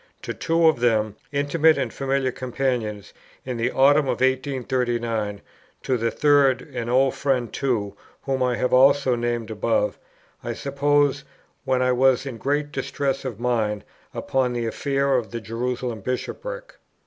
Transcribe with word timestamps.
To 0.23 0.33
two 0.33 0.67
of 0.67 0.79
them, 0.79 1.15
intimate 1.31 1.77
and 1.77 1.93
familiar 1.93 2.31
companions, 2.31 3.13
in 3.45 3.57
the 3.57 3.69
Autumn 3.69 4.05
of 4.07 4.19
1839: 4.21 5.41
to 5.83 5.95
the 5.95 6.09
third, 6.09 6.63
an 6.73 6.89
old 6.89 7.13
friend 7.13 7.53
too, 7.53 7.95
whom 8.23 8.41
I 8.41 8.55
have 8.55 8.73
also 8.73 9.13
named 9.13 9.51
above, 9.51 9.99
I 10.43 10.53
suppose, 10.53 11.23
when 11.65 11.83
I 11.83 11.91
was 11.91 12.25
in 12.25 12.37
great 12.39 12.71
distress 12.71 13.25
of 13.25 13.39
mind 13.39 13.83
upon 14.11 14.53
the 14.53 14.65
affair 14.65 15.17
of 15.17 15.29
the 15.29 15.39
Jerusalem 15.39 16.01
Bishopric. 16.01 16.77